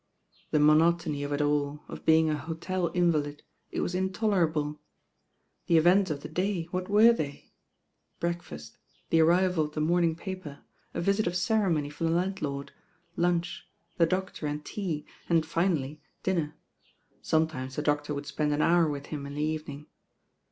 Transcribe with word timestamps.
The 0.49 0.59
monotony 0.59 1.21
of 1.21 1.31
it 1.31 1.43
all, 1.43 1.83
of 1.87 2.07
being 2.07 2.27
a 2.31 2.35
hotel 2.35 2.87
invalid; 2.95 3.43
it 3.69 3.81
was 3.81 3.93
intolerable. 3.93 4.81
T 5.67 5.77
events 5.77 6.09
of 6.09 6.21
the 6.23 6.27
day, 6.27 6.63
what 6.71 6.89
were 6.89 7.13
they? 7.13 7.51
Breakfast, 8.19 8.79
the 9.11 9.19
arrival 9.21 9.65
of 9.65 9.75
the 9.75 9.79
morning 9.79 10.15
paper, 10.15 10.63
a 10.95 11.01
visit 11.01 11.27
of 11.27 11.35
ceremony 11.35 11.91
from 11.91 12.07
the 12.07 12.13
landlord, 12.13 12.71
lunch, 13.15 13.67
the 13.97 14.07
doctor 14.07 14.47
and 14.47 14.65
tea— 14.65 15.05
and, 15.29 15.45
finally, 15.45 16.01
dinner. 16.23 16.55
Sometimes 17.21 17.75
the 17.75 17.83
doctor 17.83 18.15
would 18.15 18.25
spend 18.25 18.53
an 18.55 18.61
hour 18.63 18.89
with 18.89 19.05
him 19.05 19.27
in 19.27 19.35
the 19.35 19.43
evening. 19.43 19.85